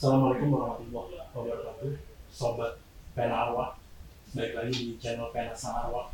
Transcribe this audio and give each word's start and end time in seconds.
Assalamualaikum 0.00 0.56
warahmatullahi 0.56 1.28
wabarakatuh. 1.36 1.92
Sobat 2.32 2.80
Pena 3.12 3.44
Arwah 3.44 3.76
Balik 4.32 4.56
lagi 4.56 4.72
di 4.72 4.96
channel 4.96 5.28
Pena 5.28 5.52
Sang 5.52 5.76
Arwah. 5.76 6.08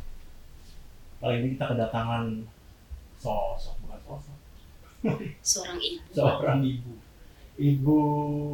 Kali 1.23 1.39
ini 1.39 1.55
kita 1.55 1.71
kedatangan 1.71 2.43
sosok, 3.15 3.79
bukan 3.87 3.99
sosok. 4.03 4.37
Seorang 5.39 5.79
ibu. 5.79 6.03
Seorang 6.19 6.59
ibu. 6.67 6.99
Ibu 7.55 7.97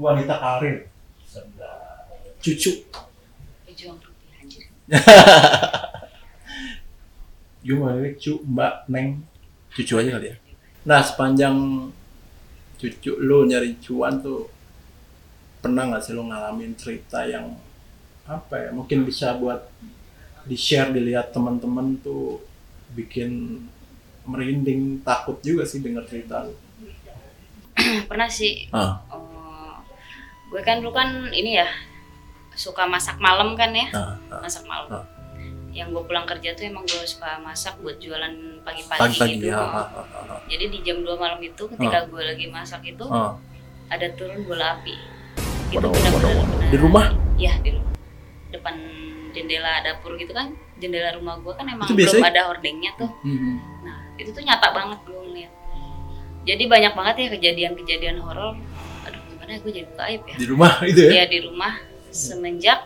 wanita 0.05 0.37
karir 0.37 0.85
Sedang 1.25 1.81
Cucu. 2.37 2.85
Pejuang 3.65 3.97
rupiah 4.05 4.37
anjir. 4.37 4.69
Nih 7.65 8.13
cu, 8.21 8.33
mbak, 8.45 8.85
neng. 8.85 9.25
Cucu 9.73 9.97
aja 9.97 10.13
kali 10.13 10.29
ya. 10.29 10.37
Nah 10.85 11.01
sepanjang 11.01 11.89
cucu 12.77 13.17
lu 13.17 13.49
nyari 13.49 13.81
cuan 13.81 14.21
tuh 14.21 14.52
Pernah 15.63 15.83
gak 15.89 16.03
sih 16.03 16.11
lu 16.11 16.27
ngalamin 16.27 16.75
cerita 16.75 17.23
yang 17.23 17.55
Apa 18.23 18.55
ya, 18.55 18.69
mungkin 18.71 19.03
bisa 19.03 19.35
buat 19.35 19.67
di 20.43 20.55
share 20.55 20.91
dilihat 20.91 21.31
teman-teman 21.31 21.99
tuh 21.99 22.39
bikin 22.91 23.63
merinding 24.23 25.03
takut 25.03 25.39
juga 25.39 25.63
sih 25.63 25.79
denger 25.79 26.07
cerita 26.07 26.43
lu. 26.43 26.55
pernah 28.09 28.29
sih 28.29 28.71
Ah, 28.71 29.03
eh, 29.11 29.75
gue 30.47 30.61
kan 30.61 30.79
dulu 30.79 30.93
kan 30.93 31.09
ini 31.31 31.57
ya 31.57 31.67
suka 32.53 32.85
masak 32.85 33.19
malam 33.19 33.57
kan 33.57 33.75
ya 33.75 33.91
ah, 33.91 34.15
ah. 34.29 34.39
masak 34.39 34.63
malam 34.63 34.87
Ah. 34.93 35.05
yang 35.73 35.89
gue 35.89 36.03
pulang 36.05 36.23
kerja 36.23 36.53
tuh 36.53 36.63
emang 36.63 36.85
gue 36.85 37.03
suka 37.03 37.41
masak 37.41 37.75
buat 37.81 37.97
jualan 37.97 38.31
pagi-pagi 38.61 39.41
gitu 39.41 39.51
ya. 39.51 39.57
Ah, 39.57 39.89
ah, 39.89 40.05
ah, 40.05 40.39
jadi 40.45 40.69
di 40.69 40.79
jam 40.79 41.01
2 41.01 41.11
malam 41.17 41.41
itu 41.41 41.63
ketika 41.67 42.05
gue 42.05 42.21
lagi 42.23 42.45
masak 42.47 42.85
itu 42.85 43.03
ah. 43.09 43.35
ada 43.89 44.07
turun 44.13 44.45
bola 44.45 44.79
api 44.79 44.95
itu 45.73 45.77
Waduh, 45.79 45.91
benar-benar 45.91 46.69
Di 46.69 46.77
rumah? 46.77 47.05
Iya 47.35 47.53
di 47.59 47.69
rumah 47.71 47.91
depan 48.47 48.73
jendela 49.31 49.81
dapur 49.81 50.13
gitu 50.13 50.29
kan 50.29 50.47
jendela 50.75 51.09
rumah 51.11 51.35
gue 51.35 51.49
kan 51.51 51.65
emang 51.65 51.87
belum 51.87 51.97
biasanya- 51.97 52.29
ada 52.29 52.41
hordengnya 52.45 52.91
tuh 52.95 53.09
Hmm. 53.19 53.57
Nah, 53.81 53.97
itu 54.15 54.29
tuh 54.29 54.41
nyata 54.41 54.67
banget 54.69 54.99
gue 55.01 55.17
ngeliat. 55.17 55.51
Jadi 56.43 56.63
banyak 56.65 56.93
banget 56.93 57.15
ya 57.17 57.27
kejadian-kejadian 57.31 58.17
horor. 58.19 58.53
Aduh, 59.03 59.21
gimana 59.27 59.49
ya 59.49 59.59
gue 59.59 59.71
jadi 59.73 59.87
buka 59.87 60.03
aib 60.05 60.21
ya? 60.23 60.35
Di 60.35 60.45
rumah 60.45 60.71
itu 60.83 61.01
ya? 61.01 61.11
Ya 61.11 61.25
di 61.25 61.39
rumah 61.41 61.73
semenjak 62.09 62.79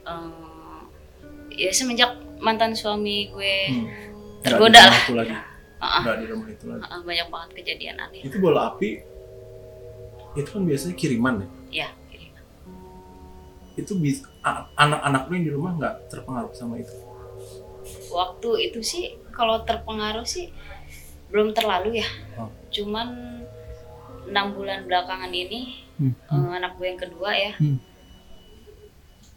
eh, 0.00 0.80
ya 1.58 1.70
semenjak 1.70 2.10
mantan 2.38 2.72
suami 2.72 3.28
gue 3.28 3.54
Hmm. 3.68 3.86
Tergoda 4.40 4.80
lah. 4.80 5.02
lagi. 5.12 5.34
Ah, 5.78 6.00
Nggak 6.00 6.16
di 6.16 6.26
rumah 6.28 6.46
itu 6.48 6.64
lagi. 6.64 6.82
ah, 6.82 7.00
banyak 7.00 7.26
banget 7.28 7.50
kejadian 7.56 7.96
aneh. 7.98 8.22
Itu 8.22 8.38
bola 8.38 8.72
api 8.72 9.04
itu 10.34 10.48
kan 10.48 10.62
biasanya 10.62 10.94
kiriman 10.94 11.34
ya. 11.36 11.48
Ya, 11.68 11.88
gini. 12.06 12.32
Itu 13.74 13.96
bis- 13.96 14.24
a- 14.40 14.66
anak-anak 14.74 15.22
lu 15.24 15.32
yang 15.32 15.44
di 15.44 15.52
rumah 15.52 15.72
nggak 15.74 15.94
terpengaruh 16.08 16.52
sama 16.52 16.76
itu. 16.76 16.94
waktu 18.08 18.68
itu 18.68 18.80
sih 18.80 19.04
kalau 19.30 19.60
terpengaruh 19.62 20.22
sih 20.22 20.52
belum 21.28 21.52
terlalu 21.52 21.96
ya. 21.96 22.08
Oh. 22.34 22.48
Cuman 22.68 23.40
enam 24.24 24.52
bulan 24.52 24.84
belakangan 24.84 25.28
ini 25.30 25.84
Hmm. 25.96 26.12
eh, 26.12 26.52
anak 26.54 26.76
gue 26.76 26.84
yang 26.86 27.00
kedua 27.00 27.30
ya 27.32 27.52
Hmm. 27.54 27.80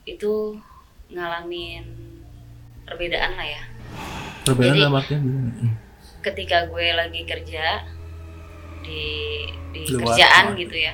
itu 0.04 0.60
ngalamin 1.08 1.84
perbedaan 2.84 3.34
lah 3.34 3.48
ya 3.48 3.64
Perbedaan 4.42 4.76
Jadi- 4.78 4.96
artian 4.96 5.22
gimana? 5.22 5.52
Hmm. 5.54 5.74
ketika 6.22 6.58
gue 6.68 6.86
lagi 6.92 7.22
kerja 7.24 7.66
di 8.82 9.04
di 9.72 9.82
Luar, 9.88 10.12
kerjaan 10.12 10.46
luar. 10.50 10.60
gitu 10.60 10.76
ya 10.78 10.94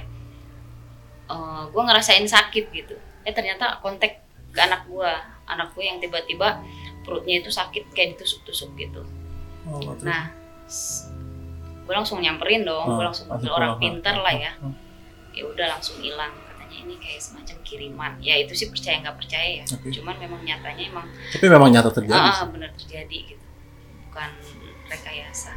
eh, 1.28 1.64
gue 1.66 1.82
ngerasain 1.82 2.24
sakit 2.24 2.66
gitu 2.72 2.96
eh 3.22 3.32
ternyata 3.32 3.78
kontak 3.78 4.24
ke 4.48 4.60
anak 4.60 4.86
gue 4.86 5.12
anak 5.46 5.72
gue 5.72 5.84
yang 5.84 5.98
tiba-tiba 5.98 6.60
perutnya 7.02 7.38
itu 7.38 7.50
sakit 7.50 7.92
kayak 7.92 8.16
ditusuk-tusuk 8.16 8.72
gitu 8.76 9.04
Oh, 9.64 9.84
nah 10.00 10.32
gue 11.84 11.94
langsung 11.94 12.20
nyamperin 12.20 12.64
dong 12.64 12.88
gue 12.90 12.98
Ah, 12.98 13.06
langsung 13.06 13.28
panggil 13.28 13.48
orang 13.50 13.76
pulang. 13.76 13.82
pinter 14.00 14.16
lah 14.18 14.32
ya 14.34 14.52
Ah, 14.54 14.66
ah. 14.66 14.74
ya 15.32 15.44
udah 15.46 15.68
langsung 15.70 16.00
hilang 16.00 16.32
katanya 16.42 16.78
ini 16.82 16.96
kayak 16.98 17.20
semacam 17.22 17.58
kiriman 17.62 18.12
ya 18.18 18.36
itu 18.36 18.52
sih 18.54 18.68
percaya 18.68 19.00
nggak 19.02 19.18
percaya 19.18 19.48
ya 19.58 19.66
Oke. 19.70 19.92
cuman 19.94 20.16
memang 20.18 20.40
nyatanya 20.42 20.84
emang 20.86 21.08
Tapi 21.30 21.46
memang 21.46 21.70
nyata 21.70 21.92
terjadi. 21.92 22.16
ah, 22.18 22.28
sih. 22.30 22.44
ah, 22.44 22.48
benar 22.50 22.72
terjadi 22.74 23.18
gitu 23.30 23.46
bukan 24.06 24.32
rekayasa 24.86 25.52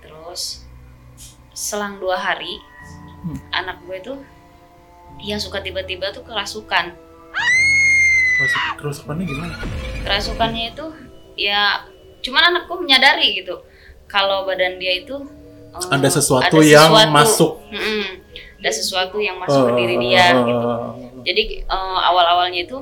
terus 0.00 0.66
selang 1.52 1.98
dua 1.98 2.16
hari 2.16 2.58
Hmm. 3.20 3.36
anak 3.52 3.84
gue 3.84 4.00
tuh 4.00 4.16
dia 5.20 5.36
suka 5.36 5.60
tiba-tiba 5.60 6.10
tuh 6.10 6.22
kerasukan 6.22 6.96
Kerusukannya 8.80 9.24
gimana? 9.28 9.52
kerasukannya 10.00 10.72
itu 10.72 10.86
ya 11.36 11.84
cuman 12.20 12.42
anakku 12.50 12.80
menyadari 12.80 13.36
gitu 13.36 13.60
kalau 14.08 14.48
badan 14.48 14.80
dia 14.80 15.04
itu 15.04 15.16
eh, 15.70 15.92
Ada 15.92 16.08
sesuatu 16.10 16.64
yang 16.64 16.88
masuk. 17.12 17.60
Mm-mm. 17.68 18.24
ada 18.60 18.70
sesuatu 18.70 19.16
yang 19.16 19.36
masuk 19.36 19.60
ke 19.68 19.72
diri 19.76 19.96
dia 20.00 20.32
Oh, 20.32 20.44
gitu 20.44 20.66
oh, 20.66 20.76
oh. 20.80 20.92
jadi 21.20 21.42
eh, 21.64 21.98
awal-awalnya 22.02 22.64
itu 22.64 22.80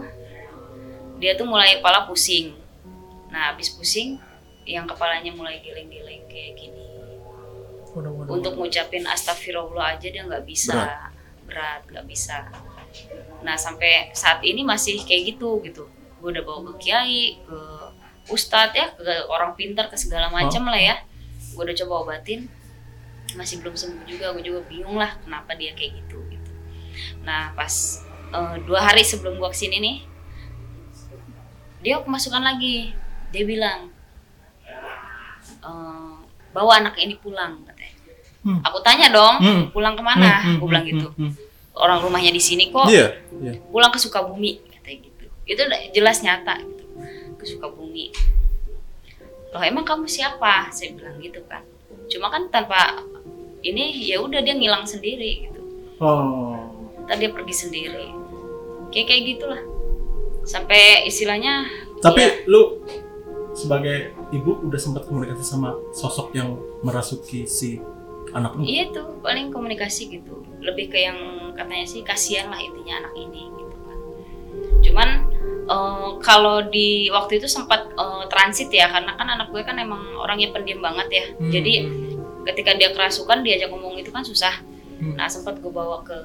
dia 1.18 1.34
tuh 1.34 1.46
mulai 1.46 1.82
kepala 1.82 2.06
pusing 2.06 2.54
nah 3.28 3.50
habis 3.50 3.74
pusing 3.74 4.22
yang 4.62 4.86
kepalanya 4.86 5.34
mulai 5.34 5.58
geleng-geleng 5.58 6.22
kayak 6.30 6.54
gini 6.54 6.86
untuk 8.30 8.54
ngucapin 8.54 9.02
astagfirullah 9.04 9.98
aja 9.98 10.06
dia 10.06 10.22
nggak 10.22 10.46
bisa 10.46 10.70
Berat. 10.76 11.17
Berat 11.48 11.82
nggak 11.88 12.04
bisa. 12.04 12.44
Nah 13.40 13.56
sampai 13.56 14.12
saat 14.12 14.44
ini 14.44 14.60
masih 14.60 15.00
kayak 15.08 15.34
gitu 15.34 15.64
gitu. 15.64 15.88
Gue 16.20 16.36
udah 16.36 16.44
bawa 16.44 16.60
ke 16.76 16.88
kiai 16.88 17.40
ke 17.40 17.58
ustadz 18.28 18.76
ya 18.76 18.92
ke 18.92 19.24
orang 19.32 19.56
pintar 19.56 19.88
ke 19.88 19.96
segala 19.96 20.28
macam 20.28 20.68
lah 20.68 20.76
ya. 20.76 21.00
Gue 21.56 21.64
udah 21.64 21.76
coba 21.84 21.94
obatin 22.04 22.44
masih 23.32 23.64
belum 23.64 23.72
sembuh 23.72 24.04
juga. 24.04 24.36
Gue 24.36 24.44
juga 24.44 24.60
bingung 24.68 25.00
lah 25.00 25.16
kenapa 25.24 25.56
dia 25.56 25.72
kayak 25.72 26.04
gitu 26.04 26.20
gitu. 26.28 26.52
Nah 27.24 27.56
pas 27.56 28.04
eh, 28.36 28.56
dua 28.68 28.84
hari 28.84 29.00
sebelum 29.00 29.40
gue 29.40 29.48
ke 29.48 29.56
sini 29.56 29.76
nih 29.80 29.96
dia 31.80 32.04
kemasukan 32.04 32.44
lagi. 32.44 32.92
Dia 33.32 33.44
bilang 33.48 33.88
eh, 35.64 36.16
bawa 36.52 36.72
anak 36.84 37.00
ini 37.00 37.16
pulang 37.16 37.64
Hmm. 38.38 38.62
aku 38.62 38.78
tanya 38.80 39.10
dong 39.10 39.34
Hmm. 39.42 39.62
pulang 39.70 39.92
ke 39.92 40.02
mana 40.02 40.38
Hmm, 40.38 40.46
hmm, 40.46 40.56
gue 40.58 40.66
bilang 40.68 40.84
hmm, 40.86 40.92
gitu 40.94 41.08
hmm, 41.12 41.32
orang 41.74 41.98
rumahnya 41.98 42.30
di 42.30 42.38
sini 42.38 42.70
kok 42.70 42.86
hmm. 42.86 42.94
Iya, 42.94 43.06
iya. 43.40 43.52
pulang 43.68 43.90
ke 43.90 43.98
Sukabumi 43.98 44.62
katanya 44.64 44.98
gitu 45.02 45.24
itu 45.44 45.62
jelas 45.92 46.22
nyata 46.22 46.54
gitu 46.58 46.84
ke 47.34 47.44
Sukabumi 47.44 48.14
loh 49.48 49.62
emang 49.64 49.82
kamu 49.82 50.04
siapa 50.04 50.68
saya 50.68 50.92
bilang 50.92 51.16
gitu 51.18 51.40
kan 51.44 51.64
cuma 52.06 52.28
kan 52.28 52.46
tanpa 52.48 53.00
ini 53.60 54.06
ya 54.06 54.20
udah 54.20 54.38
dia 54.38 54.54
ngilang 54.54 54.84
sendiri 54.84 55.48
gitu 55.48 55.60
Oh. 55.98 56.54
tadi 57.10 57.26
dia 57.26 57.34
pergi 57.34 57.54
sendiri 57.58 58.06
kayak 58.94 59.06
kayak 59.10 59.22
gitulah 59.34 59.58
sampai 60.46 61.02
istilahnya 61.04 61.66
Tapi 61.98 62.22
ya, 62.22 62.30
lu 62.46 62.86
sebagai 63.50 64.14
ibu 64.30 64.62
udah 64.62 64.78
sempat 64.78 65.02
komunikasi 65.04 65.42
sama 65.42 65.74
sosok 65.90 66.30
yang 66.30 66.54
merasuki 66.80 67.42
si 67.44 67.82
anak 68.32 68.52
lu? 68.54 68.60
iya 68.62 68.88
itu 68.88 69.02
paling 69.20 69.48
komunikasi 69.48 70.02
gitu 70.10 70.42
lebih 70.60 70.90
ke 70.90 70.98
yang 71.00 71.18
katanya 71.54 71.86
sih 71.86 72.02
kasihan 72.02 72.48
lah 72.48 72.58
intinya 72.58 73.02
anak 73.02 73.14
ini 73.14 73.42
gitu 73.50 73.76
kan 73.80 73.98
cuman 74.82 75.08
eh, 75.66 76.08
kalau 76.20 76.56
di 76.64 77.08
waktu 77.08 77.38
itu 77.38 77.46
sempat 77.46 77.88
eh, 77.88 78.24
transit 78.28 78.68
ya 78.68 78.88
karena 78.88 79.14
kan 79.14 79.28
anak 79.28 79.48
gue 79.48 79.62
kan 79.62 79.76
emang 79.76 80.02
orangnya 80.16 80.50
pendiam 80.50 80.78
banget 80.78 81.08
ya 81.10 81.24
Hmm. 81.34 81.50
jadi 81.50 81.74
ketika 82.46 82.72
dia 82.74 82.90
kerasukan 82.92 83.44
diajak 83.44 83.68
ngomong 83.68 83.96
itu 83.96 84.08
kan 84.08 84.24
susah 84.24 84.60
Hmm. 84.98 85.14
nah 85.14 85.30
sempat 85.30 85.62
gue 85.62 85.70
bawa 85.70 86.02
ke 86.02 86.16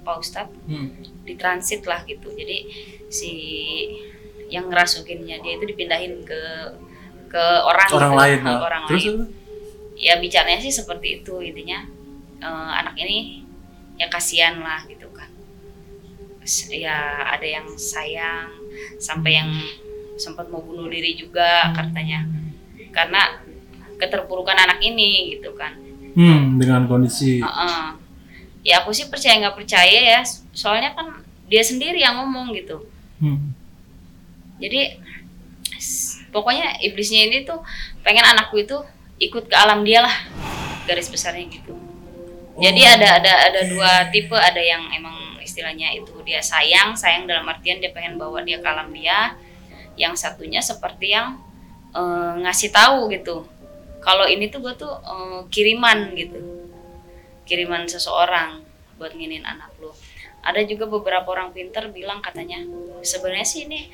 Pak 0.00 0.16
Ustadz 0.22 0.54
Hmm. 0.70 0.94
di 1.26 1.34
transit 1.34 1.82
lah 1.84 2.04
gitu 2.04 2.30
jadi 2.30 2.62
si 3.10 3.30
yang 4.50 4.66
ngerasukinnya 4.66 5.38
dia 5.40 5.52
itu 5.54 5.64
dipindahin 5.64 6.22
ke 6.22 6.40
ke 7.30 7.44
orang 7.62 7.86
orang 7.90 8.10
gitu, 8.10 8.18
lain. 8.18 8.38
ke 8.38 8.50
nah. 8.50 8.60
orang 8.60 8.82
Terus 8.90 9.02
lain 9.06 9.16
ya 10.00 10.16
bicaranya 10.16 10.64
sih 10.64 10.72
seperti 10.72 11.20
itu 11.20 11.44
intinya 11.44 11.84
eh, 12.40 12.70
anak 12.80 12.96
ini 12.96 13.44
ya 14.00 14.08
kasihan 14.08 14.56
lah 14.64 14.80
gitu 14.88 15.12
kan 15.12 15.28
ya 16.72 17.28
ada 17.36 17.44
yang 17.44 17.68
sayang 17.76 18.48
sampai 18.96 19.36
yang 19.36 19.50
sempat 20.16 20.48
mau 20.48 20.64
bunuh 20.64 20.88
diri 20.88 21.12
juga 21.14 21.68
katanya 21.76 22.24
karena 22.90 23.44
keterpurukan 24.00 24.56
anak 24.56 24.80
ini 24.80 25.36
gitu 25.36 25.52
kan 25.52 25.76
hmm, 26.16 26.56
dengan 26.56 26.88
kondisi 26.88 27.44
Heeh. 27.44 27.84
ya 28.64 28.80
aku 28.82 28.90
sih 28.96 29.12
percaya 29.12 29.36
nggak 29.36 29.56
percaya 29.56 30.00
ya 30.16 30.20
soalnya 30.56 30.96
kan 30.96 31.20
dia 31.46 31.60
sendiri 31.60 32.00
yang 32.00 32.16
ngomong 32.24 32.56
gitu 32.56 32.88
hmm. 33.20 33.52
jadi 34.56 34.96
pokoknya 36.32 36.80
iblisnya 36.84 37.28
ini 37.28 37.44
tuh 37.44 37.60
pengen 38.00 38.24
anakku 38.24 38.60
itu 38.60 38.80
ikut 39.20 39.52
ke 39.52 39.56
alam 39.56 39.84
dia 39.84 40.00
lah 40.00 40.16
garis 40.88 41.12
besarnya 41.12 41.46
gitu. 41.52 41.76
Jadi 42.60 42.80
Oh, 42.82 42.92
ada 42.96 43.08
ada 43.20 43.32
ada 43.52 43.60
oke. 43.62 43.70
dua 43.72 43.92
tipe 44.10 44.36
ada 44.36 44.58
yang 44.58 44.88
emang 44.92 45.38
istilahnya 45.40 45.92
itu 45.96 46.12
dia 46.24 46.40
sayang 46.40 46.92
sayang 46.96 47.24
dalam 47.28 47.46
artian 47.48 47.80
dia 47.80 47.92
pengen 47.92 48.16
bawa 48.16 48.40
dia 48.42 48.58
ke 48.58 48.66
alam 48.68 48.90
dia. 48.90 49.36
Yang 49.94 50.24
satunya 50.24 50.64
seperti 50.64 51.12
yang 51.12 51.36
eh, 51.92 52.32
ngasih 52.42 52.72
tahu 52.72 53.12
gitu. 53.12 53.44
Kalau 54.00 54.24
ini 54.24 54.48
tuh 54.48 54.64
gue 54.64 54.74
tuh 54.74 54.92
eh, 54.92 55.40
kiriman 55.52 56.16
gitu. 56.16 56.40
Kiriman 57.44 57.84
seseorang 57.88 58.64
buat 58.96 59.12
nginin 59.16 59.44
anak 59.44 59.72
lu. 59.80 59.92
Ada 60.40 60.64
juga 60.64 60.88
beberapa 60.88 61.28
orang 61.36 61.52
pinter 61.52 61.92
bilang 61.92 62.24
katanya 62.24 62.64
sebenarnya 63.04 63.44
sih 63.44 63.68
ini 63.68 63.92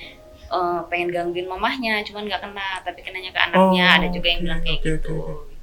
eh, 0.49 0.81
pengen 0.87 1.11
gangguin 1.11 1.47
mamahnya 1.47 2.01
cuman 2.03 2.25
nggak 2.25 2.43
kena 2.43 2.69
tapi 2.81 3.01
kenanya 3.01 3.31
ke 3.31 3.41
anaknya 3.41 3.87
Oh, 3.87 3.97
ada 3.99 4.07
juga 4.09 4.27
yang 4.29 4.41
bilang 4.43 4.61
kayak 4.61 4.79
oke, 4.79 4.87
gitu 4.89 5.17
oke. 5.17 5.55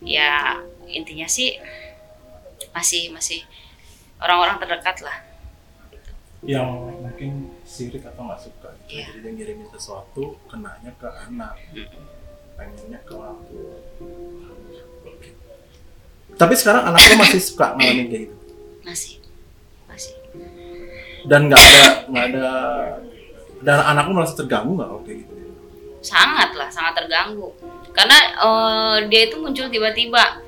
ya 0.00 0.58
intinya 0.86 1.26
sih 1.26 1.58
masih 2.70 3.10
masih 3.10 3.42
orang-orang 4.18 4.58
terdekat 4.58 5.02
lah 5.02 5.16
yang 6.38 6.70
mungkin 7.02 7.50
sirik 7.66 8.06
atau 8.06 8.22
nggak 8.22 8.38
suka 8.38 8.70
gitu. 8.86 8.94
Iya. 8.94 9.04
jadi 9.10 9.18
dia 9.20 9.30
ngirimin 9.34 9.68
sesuatu 9.68 10.38
kenanya 10.46 10.94
ke 10.94 11.08
anak 11.26 11.58
pengennya 12.54 12.98
ke 13.02 13.12
orang 13.12 13.42
tua 13.44 13.74
Oke. 15.02 15.30
tapi 16.34 16.54
sekarang 16.54 16.86
anak 16.86 17.02
lo 17.02 17.14
masih 17.18 17.42
suka 17.42 17.74
ngalamin 17.74 18.06
kayak 18.06 18.22
gitu 18.30 18.36
masih 18.86 19.14
masih 19.90 20.14
dan 21.26 21.50
nggak 21.50 21.58
ada 21.58 21.84
nggak 22.06 22.24
ada 22.30 22.48
dan 23.64 23.82
anak 23.82 24.06
lo 24.08 24.22
merasa 24.22 24.34
terganggu 24.38 24.78
nggak 24.78 24.90
kayak 25.06 25.18
gitu 25.24 25.38
sangat 26.08 26.54
lah 26.54 26.68
sangat 26.70 27.04
terganggu. 27.04 27.50
Karena 27.90 28.18
eh, 28.38 28.96
dia 29.10 29.26
itu 29.30 29.36
muncul 29.42 29.66
tiba-tiba. 29.68 30.42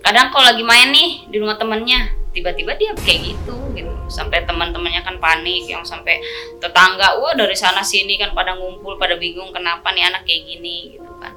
Kadang 0.00 0.30
kalau 0.30 0.54
lagi 0.54 0.62
main 0.62 0.94
nih 0.94 1.26
di 1.26 1.36
rumah 1.42 1.58
temennya 1.58 2.14
tiba-tiba 2.30 2.76
dia 2.78 2.92
kayak 2.94 3.34
gitu 3.34 3.56
gitu. 3.74 3.92
Sampai 4.06 4.46
teman-temannya 4.46 5.02
kan 5.02 5.18
panik 5.18 5.66
yang 5.66 5.82
sampai 5.82 6.22
tetangga 6.62 7.18
wah 7.18 7.34
dari 7.34 7.56
sana 7.58 7.82
sini 7.82 8.16
kan 8.16 8.32
pada 8.32 8.54
ngumpul 8.54 8.96
pada 8.96 9.18
bingung 9.18 9.50
kenapa 9.50 9.90
nih 9.92 10.06
anak 10.06 10.22
kayak 10.24 10.46
gini 10.46 10.96
gitu 10.96 11.12
kan. 11.18 11.34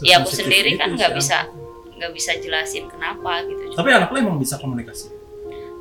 Ya 0.00 0.22
aku 0.22 0.30
Sesensitif 0.30 0.46
sendiri 0.48 0.70
itu 0.74 0.80
kan 0.80 0.90
nggak 0.94 1.12
bisa 1.18 1.38
nggak 1.92 2.12
bisa 2.18 2.34
jelasin 2.42 2.90
kenapa 2.90 3.46
gitu 3.46 3.78
tapi 3.78 3.94
anak 3.94 4.10
lo 4.10 4.18
emang 4.18 4.38
bisa 4.40 4.58
komunikasi? 4.58 5.14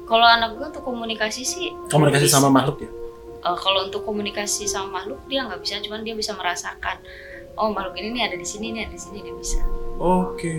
Kalau 0.06 0.28
anak 0.28 0.60
gue 0.60 0.68
tuh 0.70 0.84
komunikasi 0.84 1.42
sih 1.42 1.72
komunikasi 1.90 2.28
sama 2.30 2.52
makhluk 2.52 2.84
ya 2.86 3.01
Eh, 3.42 3.58
kalau 3.58 3.90
untuk 3.90 4.06
komunikasi 4.06 4.70
sama 4.70 5.02
makhluk 5.02 5.18
dia 5.26 5.42
nggak 5.42 5.66
bisa 5.66 5.82
cuman 5.82 6.06
dia 6.06 6.14
bisa 6.14 6.38
merasakan 6.38 7.02
oh 7.58 7.74
makhluk 7.74 7.98
ini 7.98 8.14
nih 8.14 8.24
ada 8.30 8.38
di 8.38 8.46
sini 8.46 8.70
nih 8.70 8.86
ada 8.86 8.94
di 8.94 9.02
sini 9.02 9.18
dia 9.26 9.34
bisa 9.34 9.58
oke 9.98 10.54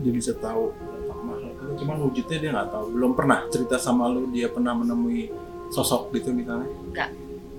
dia 0.00 0.12
bisa 0.16 0.32
tahu 0.40 0.72
cuman 1.76 1.96
wujudnya 2.00 2.36
dia 2.40 2.48
nggak 2.48 2.72
tahu 2.72 2.96
belum 2.96 3.12
pernah 3.12 3.44
cerita 3.52 3.76
sama 3.76 4.08
lu 4.08 4.32
dia 4.32 4.48
pernah 4.48 4.72
menemui 4.72 5.28
sosok 5.68 6.08
gitu 6.16 6.32
misalnya 6.32 6.64
Enggak. 6.64 7.12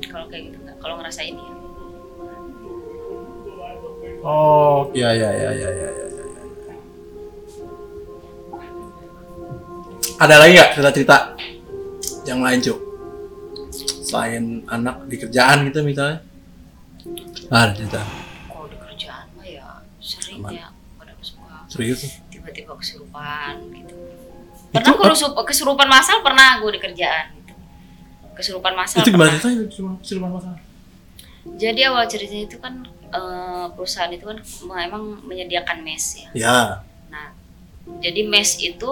Kalau 0.10 0.26
kayak 0.26 0.50
gitu 0.50 0.58
enggak. 0.58 0.78
Kalau 0.82 0.94
ngerasain 0.98 1.38
ya. 1.38 1.52
Oh, 4.26 4.90
ya 4.98 5.10
ya 5.14 5.30
ya 5.30 5.52
ya 5.54 5.70
ya 5.70 5.70
ya. 5.70 5.90
ya, 5.94 6.24
ya. 6.26 6.74
Ada 10.18 10.36
lagi 10.42 10.52
nggak 10.58 10.70
cerita-cerita 10.74 11.37
yang 12.28 12.44
lain 12.44 12.60
cuk? 12.60 12.80
Selain 14.04 14.44
anak 14.68 15.08
di 15.08 15.16
kerjaan 15.16 15.68
gitu 15.68 15.80
misalnya? 15.84 16.20
Ada 17.48 17.72
cerita. 17.76 18.02
Kalau 18.48 18.68
di 18.68 18.78
kerjaan 18.78 19.26
mah 19.36 19.48
ya 19.48 19.68
sering 20.00 20.40
Aman. 20.44 20.52
ya 20.56 20.68
pada 20.96 21.12
suka 21.20 21.68
Serius? 21.68 22.20
tiba-tiba 22.28 22.74
kesurupan 22.76 23.54
gitu. 23.72 23.96
Itu 24.68 24.76
Pernah 24.76 24.94
apa? 24.94 25.02
kerusup, 25.02 25.32
kesurupan 25.44 25.88
masal 25.88 26.20
pernah 26.22 26.60
gue 26.60 26.72
di 26.76 26.82
kerjaan 26.82 27.26
gitu. 27.36 27.54
Kesurupan 28.36 28.74
masal. 28.76 29.00
Itu 29.04 29.12
gimana 29.12 29.32
ceritanya? 29.36 29.64
Cuma 29.72 29.92
siluman 30.04 30.32
masalah. 30.36 30.60
Jadi 31.48 31.80
awal 31.88 32.04
ceritanya 32.06 32.44
itu 32.44 32.58
kan 32.60 32.84
eh, 33.08 33.66
perusahaan 33.72 34.12
itu 34.12 34.28
kan 34.28 34.38
memang 34.68 35.24
menyediakan 35.24 35.80
mes 35.80 36.04
ya. 36.20 36.30
Ya. 36.36 36.60
Nah, 37.08 37.32
jadi 38.04 38.28
mes 38.28 38.60
itu 38.60 38.90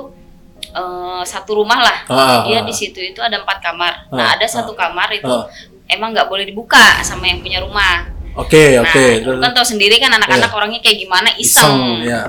eh, 0.72 1.22
satu 1.24 1.62
rumah 1.62 1.80
lah. 1.82 1.98
Ah, 2.08 2.42
Dia 2.46 2.62
ah, 2.62 2.64
di 2.64 2.74
situ 2.74 2.98
itu 2.98 3.20
ada 3.20 3.42
empat 3.42 3.62
kamar. 3.62 4.10
Ah, 4.10 4.16
Nah, 4.16 4.28
ada 4.40 4.46
ah. 4.46 4.50
satu 4.50 4.74
kamar 4.74 5.10
itu 5.12 5.28
ah. 5.28 5.46
emang 5.86 6.16
nggak 6.16 6.26
boleh 6.26 6.46
dibuka 6.46 7.02
sama 7.02 7.28
yang 7.28 7.44
punya 7.44 7.62
rumah. 7.62 8.10
Oke 8.36 8.76
Nah, 8.76 8.84
oke. 8.84 9.06
lu 9.24 9.40
kan 9.40 9.52
tahu 9.56 9.64
sendiri 9.64 9.96
kan 9.96 10.12
anak-anak 10.12 10.52
Iya. 10.52 10.58
orangnya 10.60 10.80
kayak 10.84 10.98
gimana 11.00 11.30
iseng. 11.40 12.04
Iseng 12.04 12.04
ya. 12.04 12.22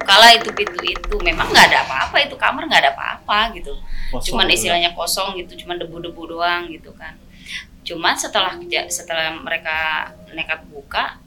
Bukalah 0.00 0.30
itu 0.32 0.48
pintu 0.56 0.80
itu. 0.80 1.14
Memang 1.20 1.50
nggak 1.52 1.66
ada 1.72 1.78
apa-apa 1.84 2.16
itu 2.24 2.34
kamar 2.40 2.64
nggak 2.64 2.82
ada 2.88 2.90
apa-apa 2.96 3.52
gitu. 3.52 3.74
Kosong 4.14 4.32
Cuman 4.32 4.46
gitu. 4.48 4.54
istilahnya 4.64 4.94
kosong 4.94 5.34
gitu, 5.36 5.66
cuman 5.66 5.76
debu-debu 5.82 6.22
doang 6.30 6.70
gitu 6.70 6.94
kan. 6.94 7.18
Cuman 7.82 8.14
setelah 8.14 8.54
setelah 8.88 9.34
mereka 9.34 10.08
nekat 10.32 10.62
buka 10.70 11.18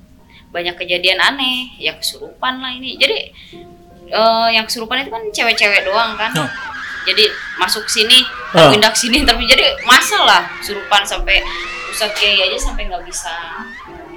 banyak 0.49 0.73
kejadian 0.75 1.19
aneh, 1.21 1.75
ya 1.77 1.93
kesurupan 1.93 2.57
lah 2.57 2.73
ini. 2.73 2.97
Jadi 2.97 3.29
eh, 4.09 4.47
yang 4.51 4.65
kesurupan 4.65 4.99
itu 4.99 5.09
kan 5.09 5.23
cewek-cewek 5.25 5.81
doang 5.83 6.13
kan. 6.15 6.33
Oh. 6.35 6.49
Jadi 7.05 7.25
masuk 7.55 7.87
sini, 7.87 8.21
Oh. 8.51 8.69
pindah 8.69 8.91
sini, 8.91 9.23
tapi 9.23 9.45
jadi 9.45 9.77
masa 9.83 10.19
lah 10.21 10.43
kesurupan 10.59 11.01
sampai 11.01 11.41
Ustadz 11.89 12.13
Kiai 12.13 12.37
aja 12.43 12.57
sampai 12.59 12.85
nggak 12.85 13.01
bisa 13.03 13.29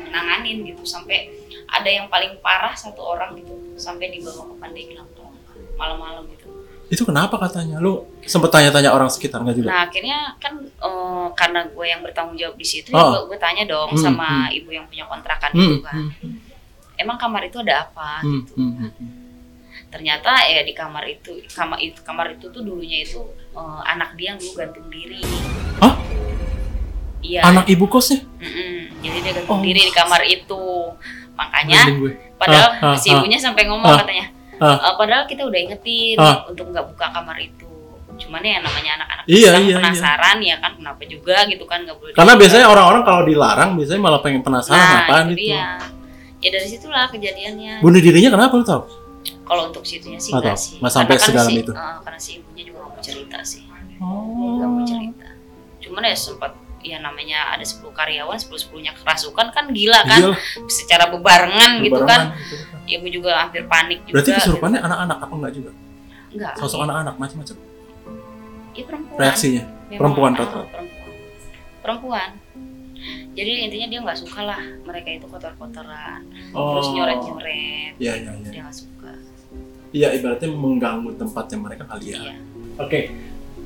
nanganin 0.09 0.61
gitu, 0.65 0.83
sampai 0.83 1.31
ada 1.67 1.89
yang 1.89 2.07
paling 2.07 2.37
parah 2.39 2.73
satu 2.73 3.01
orang 3.01 3.33
gitu, 3.35 3.53
sampai 3.77 4.13
dibawa 4.13 4.45
ke 4.45 4.55
Pandeglang 4.59 5.09
tolong 5.15 5.37
malam-malam 5.75 6.29
gitu. 6.29 6.49
Itu 6.89 7.09
kenapa 7.09 7.41
katanya? 7.41 7.81
Lu 7.81 8.05
sempet 8.23 8.53
tanya-tanya 8.53 8.93
orang 8.93 9.09
sekitar 9.09 9.41
nggak 9.41 9.57
juga? 9.57 9.69
Nah 9.73 9.89
akhirnya 9.89 10.19
kan 10.37 10.61
eh, 10.61 11.27
karena 11.33 11.65
gue 11.65 11.87
yang 11.87 12.05
bertanggung 12.05 12.37
jawab 12.37 12.57
di 12.57 12.67
situ, 12.67 12.93
Oh. 12.93 13.01
ya 13.01 13.05
gue, 13.09 13.33
gue 13.33 13.39
tanya 13.41 13.65
dong 13.65 13.89
Hmm, 13.89 14.03
sama 14.03 14.29
ibu 14.53 14.69
yang 14.69 14.85
punya 14.85 15.09
kontrakan 15.09 15.51
Hmm, 15.51 15.65
itu 15.65 15.77
kan, 15.81 15.97
hmm, 16.13 16.37
emang 17.01 17.17
kamar 17.17 17.49
itu 17.49 17.57
ada 17.65 17.89
apa? 17.89 18.21
hmm, 18.21 18.33
gitu. 18.45 18.53
hmm, 18.61 18.73
hmm. 18.77 19.12
Ternyata 19.93 20.33
ya 20.49 20.65
di 20.65 20.73
kamar 20.73 21.05
itu, 21.05 21.37
kamar 21.47 21.77
itu, 21.79 22.01
kamar 22.01 22.27
itu 22.33 22.49
tuh 22.49 22.65
dulunya 22.65 23.05
itu 23.05 23.21
eh, 23.53 23.81
anak 23.85 24.17
dia 24.17 24.33
yang 24.33 24.39
dulu 24.41 24.53
gantung 24.57 24.89
diri. 24.89 25.21
Hah? 25.79 25.95
Iya. 27.21 27.41
Anak 27.45 27.69
ibu 27.69 27.85
kosnya? 27.87 28.25
Mm-mm. 28.41 28.99
Jadi 28.99 29.19
dia 29.21 29.33
gantung 29.37 29.61
Oh. 29.61 29.63
diri 29.63 29.81
di 29.85 29.93
kamar 29.93 30.23
itu. 30.25 30.65
Makanya 31.33 31.81
padahal 32.35 32.69
Ah, 32.75 32.87
ah, 32.93 32.97
si 32.97 33.09
ah. 33.09 33.17
ibunya 33.17 33.37
sampai 33.37 33.65
ngomong 33.65 33.87
Ah. 33.87 34.01
katanya, 34.01 34.27
Ah. 34.59 34.77
"Eh, 34.83 34.95
padahal 34.97 35.25
kita 35.29 35.45
udah 35.45 35.61
ingetin 35.61 36.17
Ah. 36.19 36.43
untuk 36.45 36.67
nggak 36.67 36.89
buka 36.89 37.07
kamar 37.11 37.37
itu. 37.37 37.69
Cuman 38.13 38.41
ya 38.41 38.61
namanya 38.61 38.91
anak-anak 38.97 39.25
Iya, 39.25 39.49
Islam 39.51 39.63
iya, 39.63 39.77
penasaran 39.77 40.37
ya 40.41 40.57
kan 40.57 40.73
kenapa 40.75 41.03
juga 41.05 41.37
gitu 41.45 41.65
kan 41.65 41.79
nggak 41.83 41.97
boleh. 41.97 42.13
Karena 42.13 42.33
dibuka. 42.33 42.43
biasanya 42.45 42.67
orang-orang 42.67 43.03
kalau 43.03 43.23
dilarang 43.25 43.71
biasanya 43.75 44.01
malah 44.01 44.21
pengen 44.21 44.41
penasaran 44.41 44.79
nah, 44.79 45.01
apaan 45.05 45.27
itu 45.29 45.35
itu. 45.35 45.43
dia. 45.49 45.69
Ya 46.39 46.49
dari 46.51 46.67
situlah 46.67 47.07
kejadiannya. 47.07 47.75
Bunuh 47.81 47.99
dirinya 47.99 48.31
kenapa 48.31 48.53
lu 48.53 48.65
tahu? 48.65 48.83
Kalau 49.53 49.69
untuk 49.69 49.85
situnya 49.85 50.17
sih 50.17 50.33
Nggak 50.33 50.43
enggak 50.43 50.57
sih. 50.59 50.77
Nggak 50.81 50.93
sampai 50.93 51.13
Karena 51.13 51.21
kan 51.21 51.29
sedalam 51.29 51.53
si- 51.53 51.61
itu. 51.61 51.73
eh, 51.73 51.97
karena 52.01 52.19
si 52.19 52.31
ibunya 52.41 52.63
juga 52.65 52.79
nggak 52.81 52.89
mau 52.91 53.03
cerita 53.05 53.39
sih. 53.45 53.63
Oh. 54.01 54.57
Nggak 54.57 54.69
mau 54.73 54.83
cerita. 54.83 55.29
Cuman 55.79 56.03
ya 56.03 56.17
sempat 56.17 56.53
ya 56.83 56.99
namanya 56.99 57.39
ada 57.53 57.63
10 57.63 57.93
karyawan, 57.93 58.35
10 58.35 58.59
10-nya 58.59 58.93
kerasukan 58.97 59.47
kan 59.53 59.65
gila 59.71 60.01
kan 60.03 60.19
Iya 60.19 60.35
secara 60.67 61.05
bebarengan 61.07 61.79
gitu 61.79 62.01
kan. 62.03 62.33
berbarengan 62.33 62.49
gitu 62.49 62.65
kan. 62.65 62.81
Ibu 62.83 63.07
juga 63.13 63.31
hampir 63.39 63.63
panik 63.69 64.01
juga. 64.03 64.15
Berarti 64.17 64.31
kesurupannya 64.35 64.81
anak-anak 64.81 65.19
apa 65.21 65.35
enggak 65.37 65.53
juga? 65.53 65.71
gitu. 65.71 65.81
enggak. 66.33 66.53
Sosok 66.57 66.81
anak-anak 66.83 67.15
macam-macam. 67.21 67.57
Iya 68.73 68.85
perempuan. 68.89 69.19
Reaksinya. 69.21 69.63
Memang, 69.63 69.99
perempuan 70.01 70.33
ah, 70.33 70.39
rata-rata. 70.41 70.71
perempuan. 70.73 71.11
Perempuan. 71.85 72.31
Jadi 73.33 73.51
intinya 73.67 73.87
dia 73.89 73.99
nggak 74.01 74.19
suka 74.19 74.41
lah 74.47 74.61
mereka 74.87 75.09
itu 75.11 75.27
kotor-kotoran, 75.27 76.23
terus 76.55 76.87
nyoret-nyoret. 76.95 77.93
Iya, 77.99 78.13
iya, 78.15 78.31
iya. 78.31 78.51
Dia 78.53 78.61
nggak 78.63 78.77
suka. 78.77 79.13
Iya, 79.93 80.09
ibaratnya 80.17 80.49
mengganggu 80.49 81.21
tempatnya 81.21 81.59
mereka 81.61 81.85
kali 81.85 82.17
ya. 82.17 82.25
Iya. 82.25 82.35
Oke, 82.81 83.01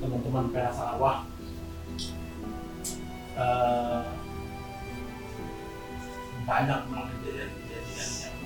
teman-teman 0.03 0.51
PA 0.51 0.71
Sawah. 0.75 1.19
eh, 3.37 4.05
banyak 6.49 6.81
memang 6.89 7.07
kejadian-kejadian 7.21 8.11
yang 8.25 8.39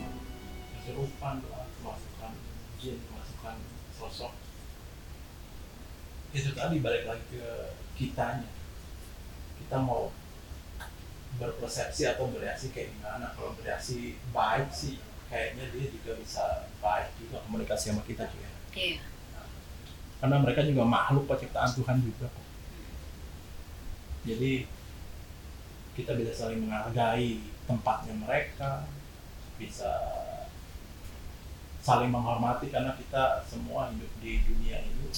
kesurupan 0.77 1.35
lah, 1.47 1.65
kemasukan 1.79 2.33
jin, 2.83 2.99
kemasukan 3.07 3.57
sosok. 3.95 4.35
Itu 6.35 6.51
tadi 6.59 6.83
balik 6.83 7.07
lagi 7.07 7.25
ke 7.33 7.77
kitanya. 7.95 8.51
Kita 9.63 9.79
mau 9.79 10.11
berpersepsi 11.39 12.11
atau 12.11 12.29
bereaksi 12.35 12.75
kayak 12.75 12.93
gimana? 12.99 13.31
Kalau 13.39 13.55
bereaksi 13.55 14.19
baik 14.35 14.75
sih, 14.75 14.99
kayaknya 15.31 15.65
dia 15.71 15.87
juga 15.95 16.13
bisa 16.19 16.67
baik 16.83 17.15
juga 17.23 17.39
komunikasi 17.47 17.95
sama 17.95 18.03
kita 18.05 18.27
juga. 18.29 18.51
Iya. 18.71 19.03
karena 20.21 20.37
mereka 20.37 20.61
juga 20.69 20.85
makhluk 20.85 21.25
penciptaan 21.25 21.73
Tuhan 21.73 21.97
juga 22.05 22.29
kok. 22.29 22.47
Jadi 24.29 24.69
kita 25.97 26.13
bisa 26.13 26.33
saling 26.37 26.61
menghargai 26.69 27.41
tempatnya 27.65 28.15
mereka 28.21 28.85
bisa 29.57 29.91
saling 31.81 32.13
menghormati 32.13 32.69
karena 32.69 32.93
kita 33.01 33.45
semua 33.49 33.89
hidup 33.93 34.13
di 34.21 34.45
dunia 34.45 34.85
ini 34.85 35.09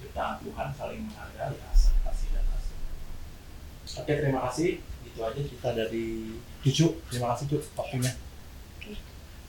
ciptaan 0.00 0.36
Tuhan 0.44 0.68
saling 0.76 1.00
menghargai 1.08 1.56
asal 1.72 1.96
kasih 2.04 2.28
dan 2.36 2.44
asal 2.52 2.76
oke 4.04 4.12
terima 4.12 4.40
kasih 4.48 4.84
itu 5.04 5.20
aja 5.24 5.40
kita 5.40 5.68
dari 5.72 6.36
cucu 6.60 6.86
terima 7.08 7.32
kasih 7.32 7.44
cucu 7.48 7.66
waktunya. 7.76 8.12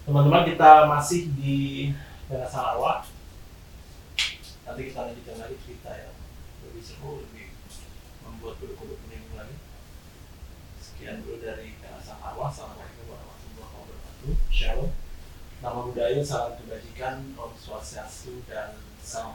Teman-teman 0.05 0.45
kita 0.45 0.85
masih 0.85 1.33
di 1.33 1.89
Daerah 2.29 2.45
Sarawak 2.45 3.09
nanti 4.61 4.81
kita 4.93 5.01
lanjutkan 5.01 5.37
lagi 5.41 5.57
cerita 5.65 5.89
yang 5.97 6.13
lebih 6.61 6.83
seru 6.85 7.25
lebih 7.25 7.57
membuat 8.21 8.61
kuning 8.61 9.25
lagi. 9.33 9.57
Sekian 10.77 11.25
dulu 11.25 11.41
dari 11.41 11.73
Daerah 11.81 12.05
Sarawak 12.05 12.53
assalamualaikum 12.53 13.17
warahmatullahi 13.17 13.73
wabarakatuh. 13.81 14.33
Shalom. 14.53 14.93
Nama 15.65 15.79
budaya 15.81 16.21
salam 16.21 16.53
kebajikan 16.61 17.33
om 17.33 17.51
swastiastu 17.57 18.45
dan 18.45 18.77
salam 19.01 19.33